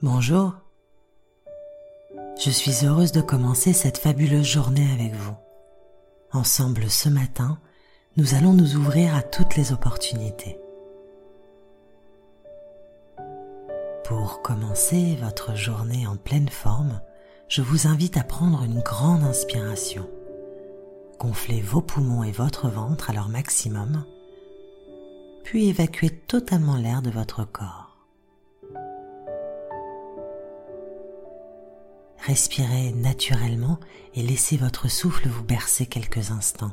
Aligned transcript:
Bonjour. 0.00 0.52
Je 2.38 2.50
suis 2.50 2.86
heureuse 2.86 3.10
de 3.10 3.20
commencer 3.20 3.72
cette 3.72 3.98
fabuleuse 3.98 4.46
journée 4.46 4.88
avec 4.92 5.12
vous. 5.12 5.34
Ensemble 6.30 6.88
ce 6.88 7.08
matin, 7.08 7.58
nous 8.16 8.36
allons 8.36 8.52
nous 8.52 8.76
ouvrir 8.76 9.16
à 9.16 9.22
toutes 9.22 9.56
les 9.56 9.72
opportunités. 9.72 10.56
Pour 14.04 14.40
commencer 14.40 15.18
votre 15.20 15.56
journée 15.56 16.06
en 16.06 16.16
pleine 16.16 16.48
forme, 16.48 17.00
je 17.48 17.60
vous 17.60 17.88
invite 17.88 18.16
à 18.16 18.22
prendre 18.22 18.62
une 18.62 18.78
grande 18.78 19.24
inspiration. 19.24 20.08
Gonflez 21.18 21.60
vos 21.60 21.82
poumons 21.82 22.22
et 22.22 22.30
votre 22.30 22.68
ventre 22.68 23.10
à 23.10 23.14
leur 23.14 23.28
maximum, 23.28 24.04
puis 25.42 25.68
évacuez 25.68 26.10
totalement 26.10 26.76
l'air 26.76 27.02
de 27.02 27.10
votre 27.10 27.44
corps. 27.44 27.87
Respirez 32.28 32.92
naturellement 32.92 33.80
et 34.14 34.22
laissez 34.22 34.58
votre 34.58 34.90
souffle 34.90 35.28
vous 35.28 35.42
bercer 35.42 35.86
quelques 35.86 36.30
instants. 36.30 36.72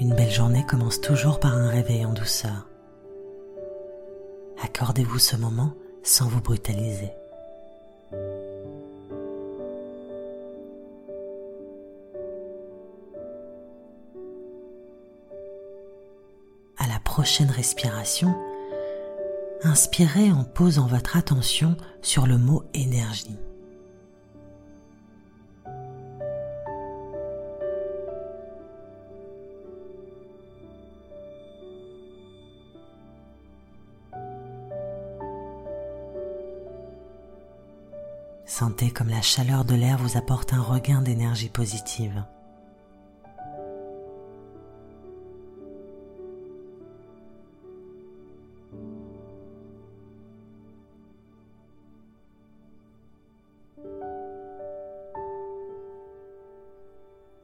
Une 0.00 0.12
belle 0.16 0.32
journée 0.32 0.66
commence 0.66 1.00
toujours 1.00 1.38
par 1.38 1.54
un 1.54 1.68
réveil 1.68 2.04
en 2.04 2.12
douceur. 2.12 2.66
Accordez-vous 4.64 5.20
ce 5.20 5.36
moment 5.36 5.74
sans 6.02 6.26
vous 6.26 6.40
brutaliser. 6.40 7.12
Prochaine 17.10 17.50
respiration, 17.50 18.32
inspirez 19.64 20.30
en 20.30 20.44
posant 20.44 20.86
votre 20.86 21.16
attention 21.16 21.76
sur 22.02 22.24
le 22.24 22.38
mot 22.38 22.62
énergie. 22.72 23.36
Sentez 38.46 38.92
comme 38.92 39.08
la 39.08 39.20
chaleur 39.20 39.64
de 39.64 39.74
l'air 39.74 39.98
vous 39.98 40.16
apporte 40.16 40.52
un 40.52 40.62
regain 40.62 41.02
d'énergie 41.02 41.48
positive. 41.48 42.22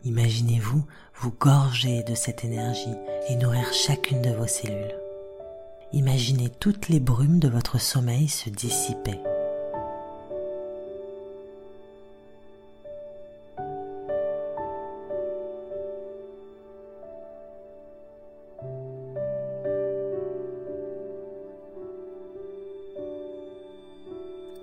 Imaginez-vous 0.07 0.85
vous 1.17 1.33
gorger 1.33 2.05
de 2.05 2.15
cette 2.15 2.45
énergie 2.45 2.95
et 3.29 3.35
nourrir 3.35 3.73
chacune 3.73 4.23
de 4.23 4.31
vos 4.31 4.47
cellules. 4.47 4.95
Imaginez 5.93 6.49
toutes 6.49 6.89
les 6.89 7.01
brumes 7.01 7.41
de 7.41 7.49
votre 7.49 7.81
sommeil 7.81 8.29
se 8.29 8.49
dissiper. 8.49 9.19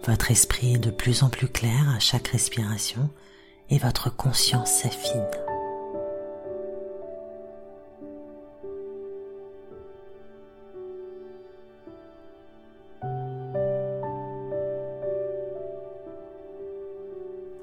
Votre 0.05 0.31
esprit 0.31 0.75
est 0.75 0.79
de 0.79 0.89
plus 0.89 1.21
en 1.23 1.29
plus 1.29 1.49
clair 1.49 1.89
à 1.93 1.99
chaque 1.99 2.29
respiration 2.29 3.09
et 3.73 3.79
votre 3.79 4.15
conscience 4.15 4.69
s'affine. 4.69 5.25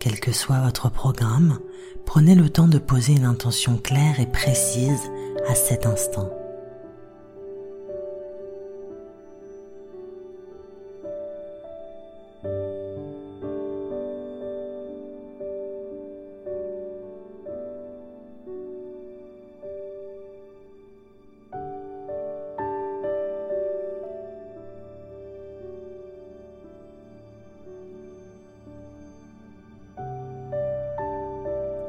Quel 0.01 0.19
que 0.19 0.33
soit 0.33 0.59
votre 0.59 0.91
programme, 0.91 1.61
prenez 2.07 2.35
le 2.35 2.51
temps 2.51 2.67
de 2.67 2.79
poser 2.79 3.13
une 3.13 3.25
intention 3.25 3.77
claire 3.77 4.19
et 4.19 4.27
précise 4.27 5.13
à 5.49 5.55
cet 5.55 5.87
instant. 5.87 6.40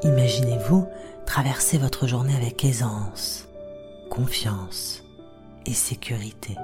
Imaginez-vous 0.04 0.88
traverser 1.26 1.78
votre 1.78 2.08
journée 2.08 2.34
avec 2.34 2.64
aisance, 2.64 3.46
confiance 4.10 5.04
et 5.64 5.74
sécurité. 5.74 6.56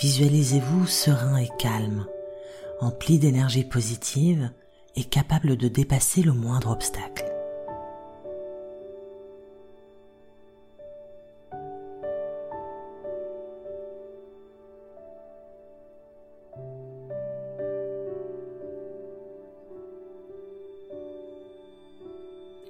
Visualisez-vous 0.00 0.86
serein 0.86 1.38
et 1.38 1.48
calme, 1.58 2.06
empli 2.80 3.18
d'énergie 3.18 3.64
positive 3.64 4.48
et 4.94 5.02
capable 5.02 5.56
de 5.56 5.66
dépasser 5.66 6.22
le 6.22 6.32
moindre 6.32 6.70
obstacle. 6.70 7.24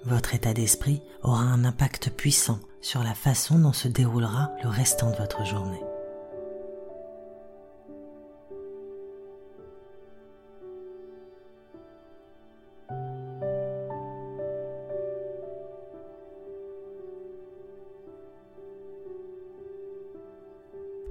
Votre 0.04 0.34
état 0.34 0.54
d'esprit 0.54 1.02
aura 1.22 1.42
un 1.42 1.66
impact 1.66 2.08
puissant 2.08 2.60
sur 2.80 3.02
la 3.02 3.14
façon 3.14 3.58
dont 3.58 3.74
se 3.74 3.88
déroulera 3.88 4.50
le 4.62 4.70
restant 4.70 5.10
de 5.10 5.16
votre 5.16 5.44
journée. 5.44 5.87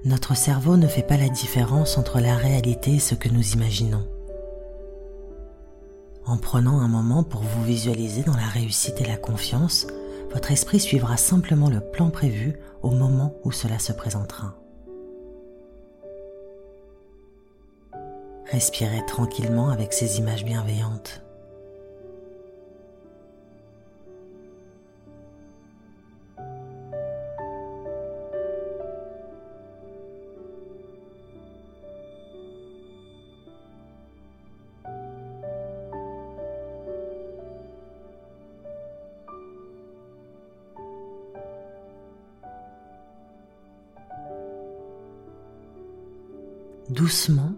Notre 0.08 0.34
cerveau 0.34 0.78
ne 0.78 0.86
fait 0.86 1.02
pas 1.02 1.18
la 1.18 1.28
différence 1.28 1.98
entre 1.98 2.18
la 2.18 2.34
réalité 2.34 2.94
et 2.94 2.98
ce 2.98 3.14
que 3.14 3.28
nous 3.28 3.52
imaginons. 3.52 4.08
En 6.24 6.38
prenant 6.38 6.80
un 6.80 6.88
moment 6.88 7.22
pour 7.22 7.42
vous 7.42 7.62
visualiser 7.62 8.22
dans 8.22 8.34
la 8.34 8.46
réussite 8.46 9.02
et 9.02 9.04
la 9.04 9.18
confiance, 9.18 9.86
votre 10.32 10.50
esprit 10.50 10.80
suivra 10.80 11.18
simplement 11.18 11.68
le 11.68 11.80
plan 11.80 12.08
prévu 12.08 12.54
au 12.82 12.90
moment 12.90 13.34
où 13.44 13.52
cela 13.52 13.78
se 13.78 13.92
présentera. 13.92 14.54
Respirez 18.50 19.04
tranquillement 19.06 19.68
avec 19.68 19.92
ces 19.92 20.16
images 20.20 20.46
bienveillantes. 20.46 21.20
Doucement, 46.90 47.52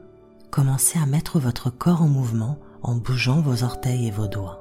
commencez 0.50 0.98
à 0.98 1.06
mettre 1.06 1.38
votre 1.38 1.70
corps 1.70 2.02
en 2.02 2.08
mouvement 2.08 2.58
en 2.82 2.96
bougeant 2.96 3.40
vos 3.40 3.62
orteils 3.62 4.08
et 4.08 4.10
vos 4.10 4.26
doigts. 4.26 4.60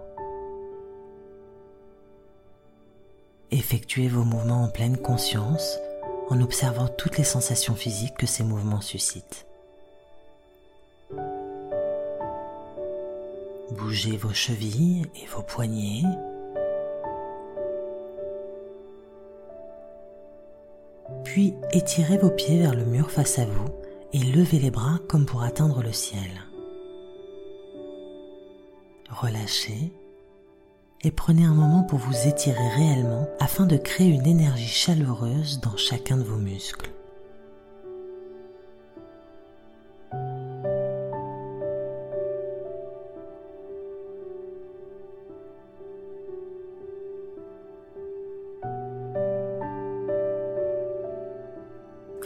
Effectuez 3.49 4.07
vos 4.07 4.23
mouvements 4.23 4.65
en 4.65 4.69
pleine 4.69 4.97
conscience 4.97 5.79
en 6.29 6.39
observant 6.39 6.87
toutes 6.87 7.17
les 7.17 7.23
sensations 7.23 7.73
physiques 7.73 8.15
que 8.15 8.27
ces 8.27 8.43
mouvements 8.43 8.81
suscitent. 8.81 9.47
Bougez 13.71 14.17
vos 14.17 14.33
chevilles 14.33 15.07
et 15.15 15.25
vos 15.25 15.41
poignets. 15.41 16.03
Puis 21.23 21.55
étirez 21.71 22.19
vos 22.19 22.29
pieds 22.29 22.59
vers 22.59 22.75
le 22.75 22.85
mur 22.85 23.09
face 23.09 23.39
à 23.39 23.45
vous 23.45 23.65
et 24.13 24.19
levez 24.19 24.59
les 24.59 24.71
bras 24.71 24.99
comme 25.07 25.25
pour 25.25 25.43
atteindre 25.43 25.81
le 25.81 25.91
ciel. 25.91 26.45
Relâchez 29.09 29.91
et 31.01 31.11
prenez 31.11 31.45
un 31.45 31.53
moment 31.53 31.83
pour 31.83 31.99
vous 31.99 32.27
étirer 32.27 32.69
réellement 32.75 33.27
afin 33.39 33.65
de 33.65 33.77
créer 33.77 34.07
une 34.07 34.27
énergie 34.27 34.67
chaleureuse 34.67 35.59
dans 35.61 35.77
chacun 35.77 36.17
de 36.17 36.23
vos 36.23 36.37
muscles. 36.37 36.91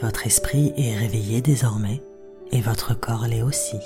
Votre 0.04 0.26
esprit 0.26 0.74
est 0.76 0.94
réveillé 0.94 1.40
désormais 1.40 2.02
et 2.52 2.60
votre 2.60 2.92
corps 2.92 3.26
l'est 3.26 3.40
aussi. 3.40 3.78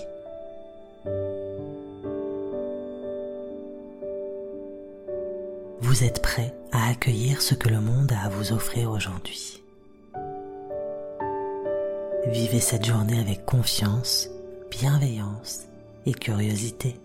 Vous 5.80 6.02
êtes 6.02 6.20
prêt 6.20 6.52
à 6.72 6.88
accueillir 6.88 7.40
ce 7.40 7.54
que 7.54 7.68
le 7.68 7.80
monde 7.80 8.10
a 8.10 8.26
à 8.26 8.28
vous 8.30 8.52
offrir 8.52 8.90
aujourd'hui. 8.90 9.62
Vivez 12.26 12.58
cette 12.58 12.84
journée 12.84 13.20
avec 13.20 13.46
confiance, 13.46 14.28
bienveillance 14.72 15.66
et 16.04 16.14
curiosité. 16.14 16.96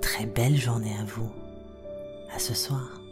Très 0.00 0.26
belle 0.26 0.56
journée 0.56 0.94
à 1.00 1.04
vous. 1.04 1.32
À 2.32 2.38
ce 2.38 2.54
soir. 2.54 3.07